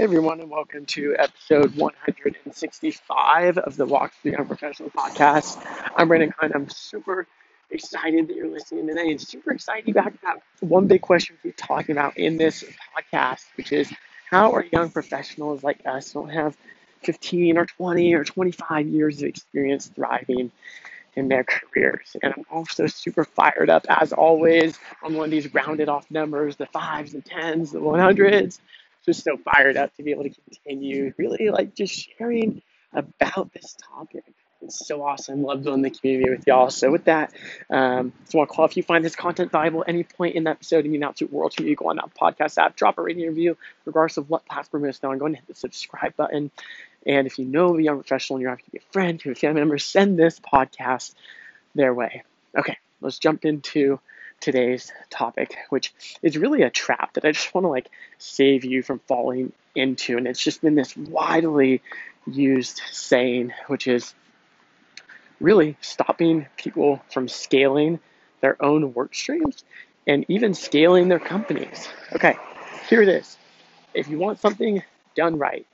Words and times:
Hey 0.00 0.04
everyone, 0.04 0.40
and 0.40 0.48
welcome 0.48 0.86
to 0.86 1.14
episode 1.18 1.76
165 1.76 3.58
of 3.58 3.76
the 3.76 3.84
Walk 3.84 4.12
to 4.12 4.16
the 4.22 4.30
Young 4.30 4.46
Professional 4.46 4.88
podcast. 4.88 5.62
I'm 5.94 6.08
Brandon 6.08 6.32
Hunt. 6.38 6.52
I'm 6.54 6.70
super 6.70 7.26
excited 7.68 8.28
that 8.28 8.34
you're 8.34 8.48
listening 8.48 8.86
today, 8.86 9.10
and 9.10 9.20
super 9.20 9.52
excited 9.52 9.86
you 9.86 9.92
got 9.92 10.18
that 10.22 10.40
one 10.60 10.86
big 10.86 11.02
question 11.02 11.36
we 11.44 11.50
keep 11.50 11.58
talking 11.58 11.94
about 11.94 12.16
in 12.16 12.38
this 12.38 12.64
podcast, 12.96 13.44
which 13.56 13.72
is 13.72 13.92
how 14.30 14.52
are 14.52 14.64
young 14.72 14.88
professionals 14.88 15.62
like 15.62 15.84
us 15.84 16.14
don't 16.14 16.30
have 16.30 16.56
15 17.02 17.58
or 17.58 17.66
20 17.66 18.14
or 18.14 18.24
25 18.24 18.88
years 18.88 19.18
of 19.18 19.28
experience 19.28 19.88
thriving 19.88 20.50
in 21.14 21.28
their 21.28 21.44
careers. 21.44 22.16
And 22.22 22.32
I'm 22.34 22.46
also 22.50 22.86
super 22.86 23.24
fired 23.24 23.68
up, 23.68 23.84
as 23.90 24.14
always, 24.14 24.78
on 25.02 25.12
one 25.12 25.26
of 25.26 25.30
these 25.30 25.52
rounded 25.52 25.90
off 25.90 26.10
numbers 26.10 26.56
the 26.56 26.64
fives, 26.64 27.12
the 27.12 27.20
tens, 27.20 27.70
the 27.70 27.80
100s 27.80 28.60
just 29.10 29.24
so 29.24 29.36
fired 29.36 29.76
up 29.76 29.94
to 29.96 30.02
be 30.02 30.12
able 30.12 30.22
to 30.22 30.30
continue 30.30 31.12
really 31.16 31.50
like 31.50 31.74
just 31.74 32.08
sharing 32.16 32.62
about 32.92 33.52
this 33.52 33.76
topic. 33.94 34.24
It's 34.62 34.86
so 34.86 35.02
awesome. 35.02 35.42
Love 35.42 35.62
building 35.62 35.82
the 35.82 35.90
community 35.90 36.30
with 36.30 36.46
y'all. 36.46 36.70
So 36.70 36.90
with 36.90 37.04
that, 37.04 37.32
um, 37.70 38.12
just 38.22 38.34
want 38.34 38.50
to 38.50 38.54
call 38.54 38.66
if 38.66 38.76
you 38.76 38.82
find 38.82 39.04
this 39.04 39.16
content 39.16 39.50
valuable 39.50 39.82
at 39.82 39.88
any 39.88 40.04
point 40.04 40.36
in 40.36 40.44
the 40.44 40.50
episode 40.50 40.84
and 40.84 40.92
you 40.92 41.00
now 41.00 41.12
to 41.12 41.24
world 41.24 41.52
to 41.52 41.64
you, 41.64 41.74
go 41.74 41.88
on 41.88 41.96
that 41.96 42.14
podcast 42.14 42.58
app, 42.58 42.76
drop 42.76 42.98
a 42.98 43.02
rating 43.02 43.26
review, 43.26 43.56
regardless 43.86 44.18
of 44.18 44.28
what 44.28 44.44
platform 44.44 44.84
it's 44.84 45.02
on. 45.02 45.16
Go 45.18 45.26
and 45.26 45.36
hit 45.36 45.46
the 45.48 45.54
subscribe 45.54 46.14
button. 46.14 46.50
And 47.06 47.26
if 47.26 47.38
you 47.38 47.46
know 47.46 47.76
a 47.76 47.82
young 47.82 47.96
professional 47.96 48.36
and 48.36 48.42
you're 48.42 48.50
having 48.50 48.66
to 48.66 48.70
be 48.70 48.78
a 48.78 48.92
friend 48.92 49.18
to 49.20 49.30
a 49.30 49.34
family 49.34 49.62
member, 49.62 49.78
send 49.78 50.18
this 50.18 50.38
podcast 50.38 51.14
their 51.74 51.94
way. 51.94 52.22
Okay, 52.56 52.76
let's 53.00 53.18
jump 53.18 53.46
into 53.46 53.98
today's 54.40 54.92
topic, 55.10 55.56
which 55.68 55.92
is 56.22 56.38
really 56.38 56.62
a 56.62 56.70
trap 56.70 57.14
that 57.14 57.24
I 57.24 57.32
just 57.32 57.54
want 57.54 57.64
to 57.64 57.68
like 57.68 57.90
save 58.18 58.64
you 58.64 58.82
from 58.82 59.00
falling 59.00 59.52
into. 59.74 60.16
And 60.16 60.26
it's 60.26 60.42
just 60.42 60.62
been 60.62 60.74
this 60.74 60.96
widely 60.96 61.82
used 62.26 62.80
saying, 62.90 63.52
which 63.66 63.86
is 63.86 64.14
really 65.40 65.76
stopping 65.80 66.46
people 66.56 67.02
from 67.10 67.28
scaling 67.28 67.98
their 68.40 68.62
own 68.62 68.94
work 68.94 69.14
streams 69.14 69.64
and 70.06 70.24
even 70.28 70.54
scaling 70.54 71.08
their 71.08 71.18
companies. 71.18 71.88
Okay, 72.12 72.36
here 72.88 73.02
it 73.02 73.08
is. 73.08 73.36
If 73.94 74.08
you 74.08 74.18
want 74.18 74.40
something 74.40 74.82
done 75.14 75.38
right, 75.38 75.66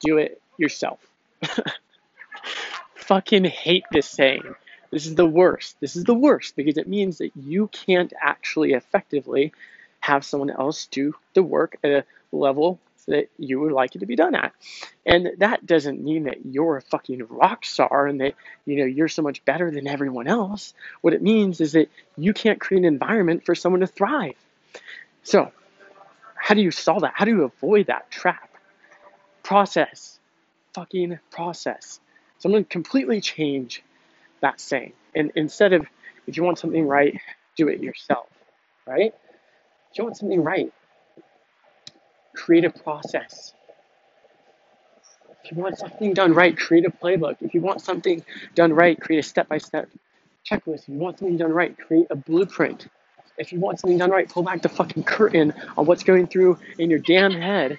do 0.00 0.18
it 0.18 0.40
yourself. 0.56 0.98
Fucking 2.94 3.44
hate 3.44 3.84
this 3.90 4.08
saying. 4.08 4.54
This 4.92 5.06
is 5.06 5.14
the 5.14 5.26
worst. 5.26 5.80
This 5.80 5.96
is 5.96 6.04
the 6.04 6.14
worst 6.14 6.54
because 6.54 6.76
it 6.76 6.86
means 6.86 7.18
that 7.18 7.30
you 7.34 7.68
can't 7.68 8.12
actually 8.20 8.74
effectively 8.74 9.52
have 10.00 10.24
someone 10.24 10.50
else 10.50 10.86
do 10.86 11.14
the 11.32 11.42
work 11.42 11.78
at 11.82 11.90
a 11.90 12.04
level 12.30 12.78
that 13.06 13.30
you 13.38 13.58
would 13.58 13.72
like 13.72 13.96
it 13.96 14.00
to 14.00 14.06
be 14.06 14.16
done 14.16 14.34
at. 14.34 14.52
And 15.06 15.30
that 15.38 15.64
doesn't 15.64 16.04
mean 16.04 16.24
that 16.24 16.44
you're 16.44 16.76
a 16.76 16.82
fucking 16.82 17.26
rock 17.28 17.64
star 17.64 18.06
and 18.06 18.20
that 18.20 18.34
you 18.66 18.76
know 18.76 18.84
you're 18.84 19.08
so 19.08 19.22
much 19.22 19.44
better 19.46 19.70
than 19.70 19.88
everyone 19.88 20.28
else. 20.28 20.74
What 21.00 21.14
it 21.14 21.22
means 21.22 21.60
is 21.60 21.72
that 21.72 21.88
you 22.16 22.34
can't 22.34 22.60
create 22.60 22.80
an 22.80 22.84
environment 22.84 23.46
for 23.46 23.54
someone 23.54 23.80
to 23.80 23.86
thrive. 23.86 24.36
So, 25.22 25.52
how 26.34 26.54
do 26.54 26.60
you 26.60 26.70
solve 26.70 27.00
that? 27.00 27.14
How 27.16 27.24
do 27.24 27.30
you 27.30 27.44
avoid 27.44 27.86
that 27.86 28.10
trap? 28.10 28.50
Process. 29.42 30.18
Fucking 30.74 31.18
process. 31.30 31.98
So 32.38 32.48
I'm 32.48 32.52
going 32.52 32.64
to 32.64 32.68
completely 32.68 33.20
change 33.20 33.82
that 34.42 34.60
saying. 34.60 34.92
And 35.14 35.32
instead 35.34 35.72
of, 35.72 35.86
if 36.26 36.36
you 36.36 36.42
want 36.42 36.58
something 36.58 36.86
right, 36.86 37.18
do 37.56 37.68
it 37.68 37.80
yourself, 37.80 38.26
right? 38.86 39.14
If 39.90 39.98
you 39.98 40.04
want 40.04 40.16
something 40.16 40.42
right, 40.42 40.72
create 42.34 42.64
a 42.64 42.70
process. 42.70 43.54
If 45.44 45.50
you 45.50 45.62
want 45.62 45.78
something 45.78 46.14
done 46.14 46.34
right, 46.34 46.56
create 46.56 46.86
a 46.86 46.90
playbook. 46.90 47.36
If 47.40 47.54
you 47.54 47.60
want 47.60 47.80
something 47.80 48.24
done 48.54 48.72
right, 48.72 49.00
create 49.00 49.18
a 49.18 49.22
step 49.22 49.48
by 49.48 49.58
step 49.58 49.88
checklist. 50.48 50.82
If 50.82 50.88
you 50.88 50.98
want 50.98 51.18
something 51.18 51.36
done 51.36 51.52
right, 51.52 51.76
create 51.76 52.06
a 52.10 52.16
blueprint. 52.16 52.88
If 53.38 53.52
you 53.52 53.60
want 53.60 53.80
something 53.80 53.98
done 53.98 54.10
right, 54.10 54.28
pull 54.28 54.42
back 54.42 54.62
the 54.62 54.68
fucking 54.68 55.04
curtain 55.04 55.52
on 55.76 55.86
what's 55.86 56.04
going 56.04 56.26
through 56.26 56.58
in 56.78 56.90
your 56.90 56.98
damn 56.98 57.32
head 57.32 57.78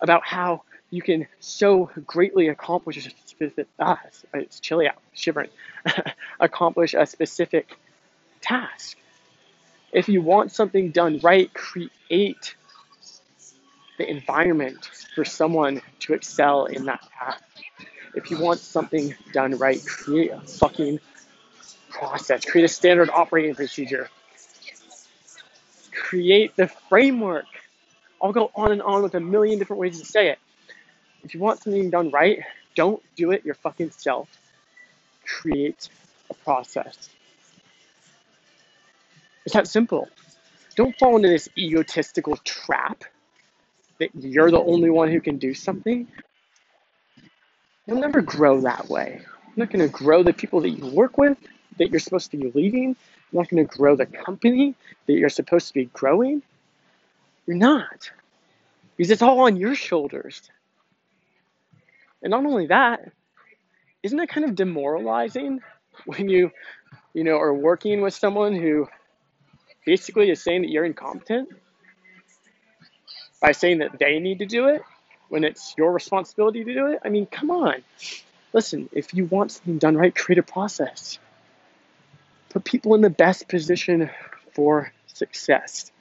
about 0.00 0.24
how 0.24 0.62
you 0.90 1.02
can 1.02 1.26
so 1.40 1.90
greatly 2.06 2.48
accomplish 2.48 2.96
a 3.06 3.10
specific, 3.10 3.66
ah, 3.78 4.00
it's 4.34 4.60
chilly 4.60 4.88
out, 4.88 4.96
shivering, 5.12 5.50
accomplish 6.40 6.94
a 6.94 7.06
specific 7.06 7.76
task. 8.40 8.96
If 9.92 10.08
you 10.08 10.22
want 10.22 10.52
something 10.52 10.90
done 10.90 11.20
right, 11.22 11.52
create 11.52 12.54
the 13.98 14.08
environment 14.08 14.84
for 15.14 15.24
someone 15.24 15.82
to 16.00 16.14
excel 16.14 16.66
in 16.66 16.84
that 16.86 17.06
task. 17.18 17.42
If 18.14 18.30
you 18.30 18.38
want 18.38 18.60
something 18.60 19.14
done 19.32 19.58
right, 19.58 19.84
create 19.84 20.30
a 20.30 20.40
fucking 20.40 21.00
process, 21.90 22.44
create 22.44 22.64
a 22.64 22.68
standard 22.68 23.10
operating 23.10 23.54
procedure, 23.54 24.08
create 25.92 26.56
the 26.56 26.68
framework. 26.88 27.46
I'll 28.22 28.32
go 28.32 28.50
on 28.54 28.72
and 28.72 28.82
on 28.82 29.02
with 29.02 29.14
a 29.14 29.20
million 29.20 29.58
different 29.58 29.80
ways 29.80 30.00
to 30.00 30.06
say 30.06 30.30
it. 30.30 30.38
If 31.24 31.34
you 31.34 31.40
want 31.40 31.62
something 31.62 31.90
done 31.90 32.10
right, 32.10 32.40
don't 32.74 33.02
do 33.16 33.32
it 33.32 33.44
your 33.44 33.54
fucking 33.54 33.90
self. 33.90 34.28
Create 35.24 35.88
a 36.30 36.34
process. 36.34 37.10
It's 39.44 39.54
that 39.54 39.66
simple. 39.66 40.08
Don't 40.76 40.96
fall 40.98 41.16
into 41.16 41.28
this 41.28 41.48
egotistical 41.56 42.36
trap 42.44 43.04
that 43.98 44.14
you're 44.14 44.50
the 44.50 44.60
only 44.60 44.90
one 44.90 45.10
who 45.10 45.20
can 45.20 45.38
do 45.38 45.54
something. 45.54 46.06
You'll 47.86 48.00
never 48.00 48.20
grow 48.20 48.60
that 48.60 48.88
way. 48.88 49.20
You're 49.22 49.66
not 49.66 49.72
going 49.72 49.84
to 49.84 49.92
grow 49.92 50.22
the 50.22 50.32
people 50.32 50.60
that 50.60 50.70
you 50.70 50.86
work 50.86 51.18
with 51.18 51.38
that 51.78 51.90
you're 51.90 52.00
supposed 52.00 52.30
to 52.32 52.36
be 52.36 52.50
leading. 52.54 52.96
You're 53.32 53.42
not 53.42 53.48
going 53.48 53.66
to 53.66 53.76
grow 53.76 53.96
the 53.96 54.06
company 54.06 54.74
that 55.06 55.14
you're 55.14 55.28
supposed 55.28 55.68
to 55.68 55.74
be 55.74 55.86
growing. 55.86 56.42
You're 57.46 57.56
not. 57.56 58.10
Because 58.96 59.10
it's 59.10 59.22
all 59.22 59.40
on 59.40 59.56
your 59.56 59.74
shoulders. 59.74 60.42
And 62.22 62.30
not 62.30 62.44
only 62.44 62.66
that, 62.66 63.12
isn't 64.02 64.18
that 64.18 64.28
kind 64.28 64.44
of 64.44 64.54
demoralizing 64.54 65.60
when 66.06 66.28
you, 66.28 66.50
you 67.14 67.24
know, 67.24 67.38
are 67.38 67.54
working 67.54 68.00
with 68.00 68.14
someone 68.14 68.54
who 68.54 68.88
basically 69.84 70.30
is 70.30 70.42
saying 70.42 70.62
that 70.62 70.70
you're 70.70 70.84
incompetent 70.84 71.48
by 73.40 73.52
saying 73.52 73.78
that 73.78 73.98
they 73.98 74.18
need 74.18 74.40
to 74.40 74.46
do 74.46 74.68
it 74.68 74.82
when 75.28 75.44
it's 75.44 75.74
your 75.76 75.92
responsibility 75.92 76.64
to 76.64 76.74
do 76.74 76.86
it? 76.88 77.00
I 77.04 77.08
mean, 77.08 77.26
come 77.26 77.50
on. 77.50 77.82
Listen, 78.52 78.88
if 78.92 79.14
you 79.14 79.26
want 79.26 79.52
something 79.52 79.78
done 79.78 79.96
right, 79.96 80.14
create 80.14 80.38
a 80.38 80.42
process. 80.42 81.18
Put 82.50 82.64
people 82.64 82.94
in 82.94 83.02
the 83.02 83.10
best 83.10 83.46
position 83.48 84.10
for 84.54 84.92
success. 85.06 85.92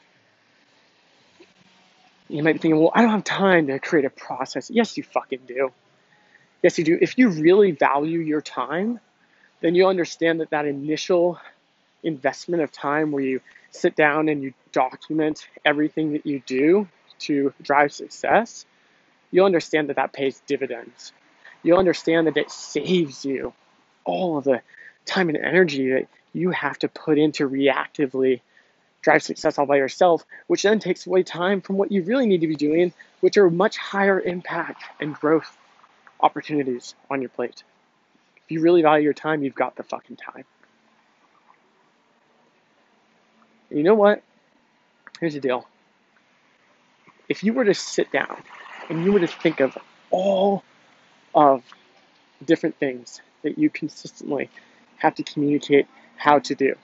You 2.30 2.44
might 2.44 2.54
be 2.54 2.60
thinking, 2.60 2.80
well, 2.80 2.92
I 2.94 3.02
don't 3.02 3.12
have 3.12 3.24
time 3.24 3.68
to 3.68 3.80
create 3.80 4.06
a 4.06 4.10
process. 4.10 4.70
Yes, 4.70 4.98
you 4.98 5.04
fucking 5.04 5.42
do. 5.48 5.72
Yes, 6.68 6.78
you 6.78 6.84
do. 6.84 6.98
If 7.00 7.18
you 7.18 7.30
really 7.30 7.72
value 7.72 8.20
your 8.20 8.42
time, 8.42 9.00
then 9.62 9.74
you'll 9.74 9.88
understand 9.88 10.42
that 10.42 10.50
that 10.50 10.66
initial 10.66 11.40
investment 12.04 12.62
of 12.62 12.74
time 12.74 13.14
where 13.14 13.24
you 13.24 13.40
sit 13.72 13.96
down 13.96 14.28
and 14.28 14.44
you 14.44 14.54
document 14.74 15.48
everything 15.64 16.12
that 16.12 16.26
you 16.26 16.42
do 16.46 16.90
to 17.20 17.54
drive 17.62 17.94
success, 17.94 18.66
you'll 19.32 19.46
understand 19.46 19.88
that 19.88 19.96
that 19.96 20.12
pays 20.12 20.42
dividends. 20.46 21.14
You'll 21.64 21.78
understand 21.78 22.28
that 22.28 22.36
it 22.36 22.52
saves 22.52 23.24
you 23.24 23.54
all 24.04 24.38
of 24.38 24.44
the 24.44 24.62
time 25.06 25.30
and 25.30 25.38
energy 25.38 25.92
that 25.92 26.10
you 26.34 26.52
have 26.52 26.78
to 26.80 26.90
put 26.90 27.18
into 27.18 27.50
reactively 27.50 28.42
drive 29.02 29.24
success 29.24 29.58
all 29.58 29.66
by 29.66 29.78
yourself, 29.78 30.26
which 30.48 30.64
then 30.64 30.80
takes 30.80 31.08
away 31.08 31.24
time 31.24 31.62
from 31.62 31.78
what 31.78 31.94
you 31.94 32.04
really 32.04 32.26
need 32.26 32.42
to 32.42 32.48
be 32.48 32.58
doing, 32.58 32.92
which 33.22 33.38
are 33.38 33.50
much 33.50 33.78
higher 33.78 34.20
impact 34.20 34.84
and 35.00 35.14
growth 35.14 35.58
opportunities 36.20 36.96
on 37.10 37.22
your 37.22 37.30
plate. 37.30 37.64
If 38.46 38.52
you 38.52 38.62
really 38.62 38.82
value 38.82 39.04
your 39.04 39.14
time, 39.14 39.44
you've 39.44 39.56
got 39.56 39.76
the 39.76 39.84
fucking 39.84 40.18
time. 40.18 40.46
And 43.70 43.78
you 43.78 43.84
know 43.84 43.96
what? 43.96 44.24
Here's 45.20 45.34
the 45.34 45.40
deal. 45.40 45.68
If 47.28 47.44
you 47.44 47.54
were 47.54 47.66
to 47.66 47.74
sit 47.74 48.12
down 48.12 48.42
and 48.90 49.04
you 49.04 49.12
were 49.12 49.20
to 49.20 49.28
think 49.28 49.60
of 49.60 49.78
all 50.12 50.64
of 51.36 51.64
different 52.46 52.78
things 52.78 53.22
that 53.42 53.58
you 53.58 53.70
consistently 53.70 54.50
have 54.98 55.16
to 55.16 55.24
communicate 55.24 55.88
how 56.16 56.40
to 56.40 56.56
do, 56.56 56.76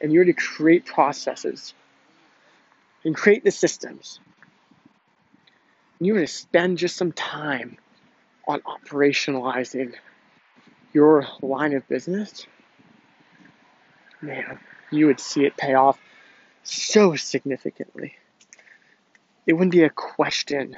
and 0.00 0.12
you 0.12 0.20
were 0.20 0.24
to 0.26 0.32
create 0.32 0.86
processes 0.86 1.74
and 3.04 3.14
create 3.14 3.44
the 3.44 3.50
systems, 3.50 4.20
and 5.98 6.06
you 6.06 6.14
were 6.14 6.20
to 6.20 6.26
spend 6.26 6.78
just 6.78 6.96
some 6.96 7.12
time 7.12 7.76
on 8.46 8.60
operationalizing 8.60 9.94
your 10.92 11.26
line 11.42 11.74
of 11.74 11.86
business, 11.88 12.46
man, 14.20 14.58
you 14.90 15.06
would 15.06 15.20
see 15.20 15.44
it 15.44 15.56
pay 15.56 15.74
off 15.74 15.98
so 16.62 17.16
significantly. 17.16 18.14
It 19.46 19.52
wouldn't 19.54 19.72
be 19.72 19.82
a 19.82 19.90
question 19.90 20.76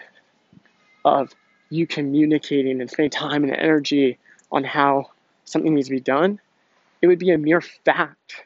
of 1.05 1.33
you 1.71 1.87
communicating 1.87 2.81
and 2.81 2.91
spending 2.91 3.11
time 3.11 3.45
and 3.45 3.53
energy 3.53 4.19
on 4.51 4.65
how 4.65 5.11
something 5.45 5.75
needs 5.75 5.89
to 5.89 5.95
be 5.95 6.01
done, 6.01 6.41
it 7.01 7.07
would 7.07 7.19
be 7.19 7.31
a 7.31 7.39
mere 7.39 7.61
fact 7.61 8.45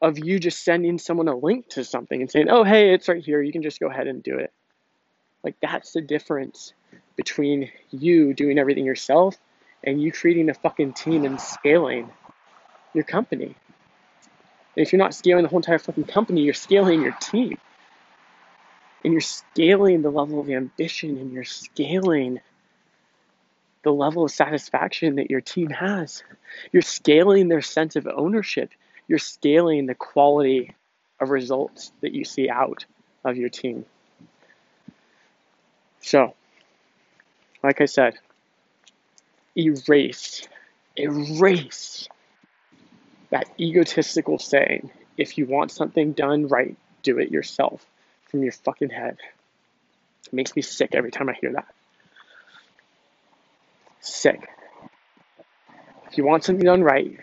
of 0.00 0.18
you 0.18 0.38
just 0.38 0.62
sending 0.62 0.98
someone 0.98 1.28
a 1.28 1.36
link 1.36 1.68
to 1.70 1.84
something 1.84 2.20
and 2.20 2.30
saying, 2.30 2.48
oh, 2.50 2.64
hey, 2.64 2.92
it's 2.92 3.08
right 3.08 3.24
here. 3.24 3.40
You 3.40 3.52
can 3.52 3.62
just 3.62 3.80
go 3.80 3.88
ahead 3.88 4.06
and 4.06 4.22
do 4.22 4.38
it. 4.38 4.52
Like, 5.42 5.56
that's 5.60 5.92
the 5.92 6.00
difference 6.00 6.74
between 7.16 7.70
you 7.90 8.34
doing 8.34 8.58
everything 8.58 8.84
yourself 8.84 9.36
and 9.82 10.00
you 10.00 10.12
creating 10.12 10.50
a 10.50 10.54
fucking 10.54 10.92
team 10.92 11.24
and 11.24 11.40
scaling 11.40 12.10
your 12.94 13.04
company. 13.04 13.54
And 14.76 14.86
if 14.86 14.92
you're 14.92 14.98
not 14.98 15.14
scaling 15.14 15.42
the 15.42 15.48
whole 15.48 15.58
entire 15.58 15.78
fucking 15.78 16.04
company, 16.04 16.42
you're 16.42 16.54
scaling 16.54 17.02
your 17.02 17.12
team. 17.12 17.58
And 19.04 19.12
you're 19.12 19.20
scaling 19.20 20.02
the 20.02 20.10
level 20.10 20.40
of 20.40 20.50
ambition 20.50 21.16
and 21.16 21.32
you're 21.32 21.44
scaling 21.44 22.40
the 23.82 23.92
level 23.92 24.24
of 24.24 24.32
satisfaction 24.32 25.16
that 25.16 25.30
your 25.30 25.40
team 25.40 25.70
has. 25.70 26.24
You're 26.72 26.82
scaling 26.82 27.48
their 27.48 27.62
sense 27.62 27.94
of 27.94 28.08
ownership. 28.08 28.70
You're 29.06 29.20
scaling 29.20 29.86
the 29.86 29.94
quality 29.94 30.74
of 31.20 31.30
results 31.30 31.92
that 32.00 32.12
you 32.12 32.24
see 32.24 32.50
out 32.50 32.84
of 33.24 33.36
your 33.36 33.48
team. 33.48 33.86
So, 36.00 36.34
like 37.62 37.80
I 37.80 37.86
said, 37.86 38.18
erase, 39.56 40.46
erase 40.96 42.08
that 43.30 43.48
egotistical 43.58 44.38
saying 44.38 44.90
if 45.16 45.38
you 45.38 45.46
want 45.46 45.70
something 45.70 46.12
done 46.12 46.48
right, 46.48 46.76
do 47.02 47.18
it 47.18 47.30
yourself 47.30 47.84
from 48.30 48.42
your 48.42 48.52
fucking 48.52 48.90
head. 48.90 49.16
It 50.26 50.32
makes 50.32 50.54
me 50.54 50.62
sick 50.62 50.94
every 50.94 51.10
time 51.10 51.28
I 51.28 51.34
hear 51.34 51.52
that 51.52 51.66
sick. 54.06 54.48
If 56.10 56.18
you 56.18 56.24
want 56.24 56.44
something 56.44 56.64
done 56.64 56.82
right, 56.82 57.18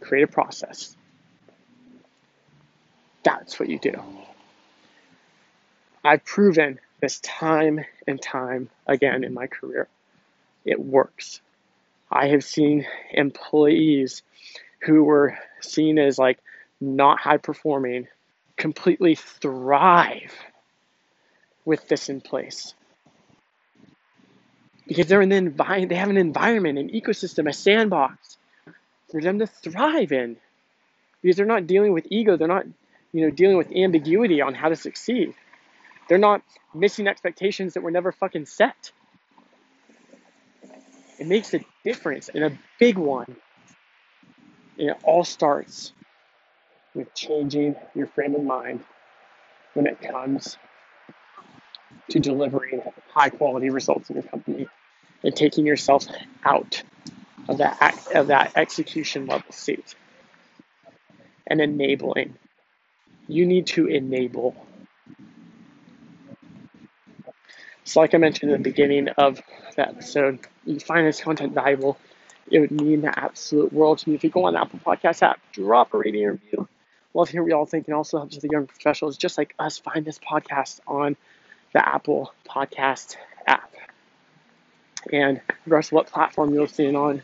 create 0.00 0.24
a 0.24 0.28
process. 0.28 0.96
That's 3.22 3.58
what 3.58 3.68
you 3.68 3.78
do. 3.78 4.00
I've 6.04 6.24
proven 6.24 6.78
this 7.04 7.20
time 7.20 7.84
and 8.06 8.20
time 8.20 8.70
again 8.86 9.24
in 9.24 9.34
my 9.34 9.46
career. 9.46 9.88
It 10.64 10.80
works. 10.80 11.42
I 12.10 12.28
have 12.28 12.42
seen 12.42 12.86
employees 13.12 14.22
who 14.80 15.04
were 15.04 15.38
seen 15.60 15.98
as 15.98 16.18
like 16.18 16.38
not 16.80 17.20
high 17.20 17.36
performing 17.36 18.08
completely 18.56 19.16
thrive 19.16 20.32
with 21.66 21.86
this 21.88 22.08
in 22.08 22.22
place 22.22 22.72
because 24.86 25.06
they're 25.06 25.20
in 25.20 25.28
the 25.28 25.36
environment, 25.36 25.90
they 25.90 25.96
have 25.96 26.10
an 26.10 26.16
environment, 26.16 26.78
an 26.78 26.88
ecosystem, 26.88 27.48
a 27.48 27.52
sandbox 27.52 28.38
for 29.10 29.20
them 29.20 29.38
to 29.40 29.46
thrive 29.46 30.12
in. 30.12 30.36
Because 31.20 31.36
they're 31.36 31.46
not 31.46 31.66
dealing 31.66 31.92
with 31.92 32.06
ego, 32.10 32.36
they're 32.36 32.48
not, 32.48 32.64
you 33.12 33.22
know, 33.22 33.30
dealing 33.30 33.58
with 33.58 33.72
ambiguity 33.72 34.40
on 34.40 34.54
how 34.54 34.68
to 34.68 34.76
succeed. 34.76 35.34
They're 36.08 36.18
not 36.18 36.42
missing 36.74 37.06
expectations 37.06 37.74
that 37.74 37.82
were 37.82 37.90
never 37.90 38.12
fucking 38.12 38.46
set. 38.46 38.92
It 41.18 41.26
makes 41.26 41.54
a 41.54 41.60
difference 41.84 42.28
and 42.28 42.44
a 42.44 42.58
big 42.78 42.98
one. 42.98 43.36
And 44.78 44.90
it 44.90 44.96
all 45.04 45.24
starts 45.24 45.92
with 46.94 47.14
changing 47.14 47.76
your 47.94 48.06
frame 48.08 48.34
of 48.34 48.42
mind 48.42 48.80
when 49.74 49.86
it 49.86 50.00
comes 50.00 50.56
to 52.10 52.18
delivering 52.18 52.82
high 53.12 53.30
quality 53.30 53.70
results 53.70 54.10
in 54.10 54.16
your 54.16 54.24
company 54.24 54.66
and 55.22 55.34
taking 55.34 55.66
yourself 55.66 56.06
out 56.44 56.82
of 57.48 57.58
that 57.58 58.06
of 58.14 58.28
that 58.28 58.52
execution 58.56 59.26
level 59.26 59.50
seat 59.50 59.94
and 61.46 61.60
enabling. 61.60 62.34
You 63.28 63.46
need 63.46 63.66
to 63.68 63.86
enable. 63.86 64.54
So, 67.84 68.00
like 68.00 68.14
I 68.14 68.18
mentioned 68.18 68.50
in 68.50 68.62
the 68.62 68.70
beginning 68.70 69.08
of 69.10 69.42
the 69.76 69.88
episode, 69.88 70.40
if 70.40 70.48
you 70.64 70.80
find 70.80 71.06
this 71.06 71.20
content 71.20 71.52
valuable. 71.52 71.98
It 72.50 72.60
would 72.60 72.70
mean 72.72 73.00
the 73.00 73.18
absolute 73.18 73.72
world 73.72 73.98
to 73.98 74.08
me 74.08 74.16
if 74.16 74.24
you 74.24 74.30
go 74.30 74.44
on 74.44 74.52
the 74.52 74.60
Apple 74.60 74.78
Podcast 74.84 75.22
app, 75.22 75.40
drop 75.52 75.94
a 75.94 75.98
rating 75.98 76.26
review. 76.26 76.68
Love 77.14 77.30
hearing 77.30 77.44
what 77.44 77.50
y'all 77.50 77.66
think, 77.66 77.86
and 77.86 77.94
also 77.94 78.18
helps 78.18 78.36
the 78.36 78.48
young 78.50 78.66
professionals 78.66 79.16
just 79.16 79.38
like 79.38 79.54
us 79.58 79.78
find 79.78 80.04
this 80.04 80.18
podcast 80.18 80.80
on 80.86 81.16
the 81.72 81.88
Apple 81.88 82.34
Podcast 82.46 83.16
app. 83.46 83.72
And 85.12 85.40
regardless 85.64 85.88
of 85.88 85.92
what 85.92 86.06
platform 86.08 86.52
you're 86.52 86.62
listening 86.62 86.96
on, 86.96 87.22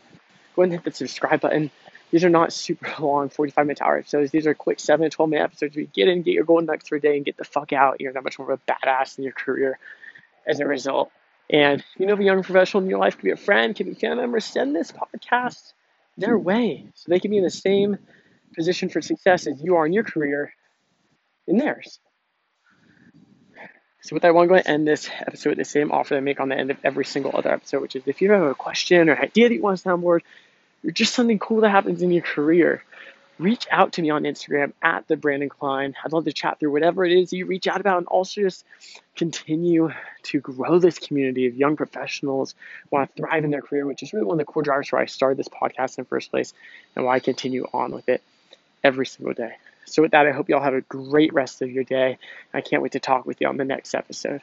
go 0.55 0.61
ahead 0.63 0.71
and 0.71 0.73
hit 0.73 0.83
the 0.85 0.91
subscribe 0.91 1.41
button. 1.41 1.69
These 2.09 2.23
are 2.23 2.29
not 2.29 2.53
super 2.53 2.91
long 2.99 3.29
45 3.29 3.65
minute 3.65 3.81
hour 3.81 3.97
episodes. 3.97 4.31
These 4.31 4.47
are 4.47 4.53
quick 4.53 4.79
7 4.79 5.03
to 5.03 5.09
12 5.09 5.29
minute 5.29 5.43
episodes 5.43 5.75
where 5.75 5.81
you 5.81 5.89
get 5.93 6.07
in, 6.07 6.23
get 6.23 6.33
your 6.33 6.45
golden 6.45 6.65
nuggets 6.65 6.89
for 6.89 6.95
a 6.95 7.01
day, 7.01 7.15
and 7.15 7.25
get 7.25 7.37
the 7.37 7.43
fuck 7.43 7.73
out. 7.73 8.01
You're 8.01 8.13
that 8.13 8.23
much 8.23 8.39
more 8.39 8.51
of 8.51 8.59
a 8.59 8.71
badass 8.71 9.17
in 9.17 9.23
your 9.23 9.33
career 9.33 9.77
as 10.47 10.59
a 10.59 10.65
result. 10.65 11.11
And 11.49 11.83
you 11.97 12.05
know, 12.05 12.13
if 12.13 12.19
a 12.19 12.23
young 12.23 12.43
professional 12.43 12.83
in 12.83 12.89
your 12.89 12.99
life 12.99 13.15
could 13.15 13.25
be 13.25 13.31
a 13.31 13.37
friend, 13.37 13.75
could 13.75 13.85
be 13.85 13.91
a 13.91 13.95
family 13.95 14.21
member, 14.21 14.39
send 14.39 14.75
this 14.75 14.91
podcast 14.91 15.73
their 16.17 16.37
way 16.37 16.87
so 16.95 17.05
they 17.09 17.19
can 17.19 17.31
be 17.31 17.37
in 17.37 17.43
the 17.43 17.49
same 17.49 17.97
position 18.55 18.89
for 18.89 19.01
success 19.01 19.47
as 19.47 19.61
you 19.61 19.75
are 19.75 19.85
in 19.85 19.93
your 19.93 20.03
career 20.03 20.53
in 21.47 21.57
theirs. 21.57 21.99
So 24.03 24.15
with 24.15 24.23
that, 24.23 24.29
I 24.29 24.31
want 24.31 24.49
to 24.49 24.67
end 24.67 24.87
this 24.87 25.09
episode 25.19 25.51
with 25.51 25.57
the 25.59 25.65
same 25.65 25.91
offer 25.91 26.15
that 26.15 26.19
I 26.19 26.21
make 26.21 26.39
on 26.39 26.49
the 26.49 26.57
end 26.57 26.71
of 26.71 26.77
every 26.83 27.05
single 27.05 27.31
other 27.35 27.51
episode, 27.51 27.81
which 27.81 27.95
is 27.95 28.03
if 28.07 28.21
you 28.21 28.31
have 28.31 28.41
a 28.41 28.55
question 28.55 29.09
or 29.09 29.15
idea 29.17 29.47
that 29.47 29.53
you 29.53 29.61
want 29.61 29.77
to 29.77 29.87
soundboard, 29.87 30.21
or 30.83 30.91
just 30.91 31.13
something 31.13 31.37
cool 31.37 31.61
that 31.61 31.69
happens 31.69 32.01
in 32.01 32.11
your 32.11 32.23
career, 32.23 32.83
reach 33.41 33.67
out 33.71 33.93
to 33.93 34.01
me 34.01 34.11
on 34.11 34.23
Instagram 34.23 34.71
at 34.83 35.07
the 35.07 35.17
Brandon 35.17 35.49
Klein. 35.49 35.95
I'd 36.03 36.13
love 36.13 36.25
to 36.25 36.33
chat 36.33 36.59
through 36.59 36.71
whatever 36.71 37.03
it 37.03 37.11
is 37.11 37.33
you 37.33 37.47
reach 37.47 37.67
out 37.67 37.81
about 37.81 37.97
and 37.97 38.07
also 38.07 38.41
just 38.41 38.63
continue 39.15 39.89
to 40.23 40.39
grow 40.39 40.77
this 40.77 40.99
community 40.99 41.47
of 41.47 41.55
young 41.55 41.75
professionals 41.75 42.53
who 42.83 42.97
want 42.97 43.15
to 43.15 43.21
thrive 43.21 43.43
in 43.43 43.49
their 43.49 43.61
career, 43.61 43.85
which 43.85 44.03
is 44.03 44.13
really 44.13 44.25
one 44.25 44.39
of 44.39 44.45
the 44.45 44.51
core 44.51 44.61
drivers 44.61 44.91
why 44.91 45.01
I 45.01 45.05
started 45.05 45.37
this 45.37 45.49
podcast 45.49 45.97
in 45.97 46.03
the 46.03 46.07
first 46.07 46.29
place 46.29 46.53
and 46.95 47.03
why 47.03 47.15
I 47.15 47.19
continue 47.19 47.65
on 47.73 47.91
with 47.91 48.07
it 48.09 48.21
every 48.83 49.07
single 49.07 49.33
day. 49.33 49.53
So, 49.85 50.03
with 50.03 50.11
that, 50.11 50.27
I 50.27 50.31
hope 50.31 50.47
you 50.47 50.55
all 50.55 50.63
have 50.63 50.75
a 50.75 50.81
great 50.81 51.33
rest 51.33 51.61
of 51.63 51.71
your 51.71 51.83
day. 51.83 52.19
I 52.53 52.61
can't 52.61 52.83
wait 52.83 52.91
to 52.93 52.99
talk 52.99 53.25
with 53.25 53.41
you 53.41 53.47
on 53.47 53.57
the 53.57 53.65
next 53.65 53.95
episode. 53.95 54.41